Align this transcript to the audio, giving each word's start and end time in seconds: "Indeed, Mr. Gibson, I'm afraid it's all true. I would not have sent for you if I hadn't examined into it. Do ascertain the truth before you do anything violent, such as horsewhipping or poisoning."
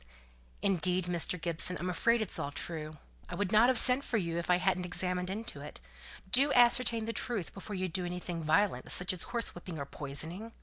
"Indeed, 0.63 1.05
Mr. 1.05 1.39
Gibson, 1.39 1.77
I'm 1.77 1.87
afraid 1.87 2.23
it's 2.23 2.39
all 2.39 2.49
true. 2.51 2.97
I 3.29 3.35
would 3.35 3.51
not 3.51 3.67
have 3.69 3.77
sent 3.77 4.03
for 4.03 4.17
you 4.17 4.39
if 4.39 4.49
I 4.49 4.55
hadn't 4.57 4.83
examined 4.83 5.29
into 5.29 5.61
it. 5.61 5.79
Do 6.31 6.51
ascertain 6.53 7.05
the 7.05 7.13
truth 7.13 7.53
before 7.53 7.75
you 7.75 7.87
do 7.87 8.03
anything 8.03 8.43
violent, 8.43 8.91
such 8.91 9.13
as 9.13 9.25
horsewhipping 9.25 9.77
or 9.77 9.85
poisoning." 9.85 10.53